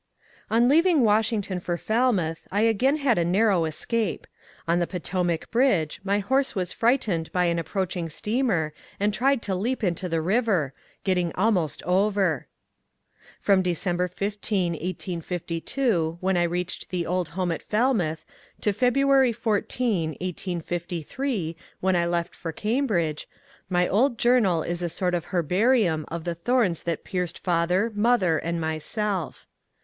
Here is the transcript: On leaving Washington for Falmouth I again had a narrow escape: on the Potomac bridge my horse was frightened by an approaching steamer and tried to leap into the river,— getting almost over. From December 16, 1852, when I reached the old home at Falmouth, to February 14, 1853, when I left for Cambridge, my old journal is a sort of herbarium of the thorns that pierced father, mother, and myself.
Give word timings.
On 0.49 0.67
leaving 0.67 1.03
Washington 1.03 1.59
for 1.59 1.77
Falmouth 1.77 2.47
I 2.51 2.61
again 2.61 2.97
had 2.97 3.19
a 3.19 3.23
narrow 3.23 3.65
escape: 3.65 4.25
on 4.67 4.79
the 4.79 4.87
Potomac 4.87 5.51
bridge 5.51 6.01
my 6.03 6.17
horse 6.17 6.55
was 6.55 6.73
frightened 6.73 7.31
by 7.31 7.45
an 7.45 7.59
approaching 7.59 8.09
steamer 8.09 8.73
and 8.99 9.13
tried 9.13 9.43
to 9.43 9.53
leap 9.53 9.83
into 9.83 10.09
the 10.09 10.19
river,— 10.19 10.73
getting 11.03 11.31
almost 11.35 11.83
over. 11.83 12.47
From 13.39 13.61
December 13.61 14.07
16, 14.07 14.71
1852, 14.73 16.17
when 16.19 16.35
I 16.35 16.41
reached 16.49 16.89
the 16.89 17.05
old 17.05 17.29
home 17.37 17.51
at 17.51 17.61
Falmouth, 17.61 18.25
to 18.61 18.73
February 18.73 19.31
14, 19.31 20.09
1853, 20.19 21.55
when 21.79 21.95
I 21.95 22.07
left 22.07 22.33
for 22.33 22.51
Cambridge, 22.51 23.27
my 23.69 23.87
old 23.87 24.17
journal 24.17 24.63
is 24.63 24.81
a 24.81 24.89
sort 24.89 25.13
of 25.13 25.25
herbarium 25.25 26.05
of 26.07 26.23
the 26.23 26.33
thorns 26.33 26.81
that 26.85 27.03
pierced 27.03 27.37
father, 27.37 27.91
mother, 27.93 28.39
and 28.39 28.59
myself. 28.59 29.45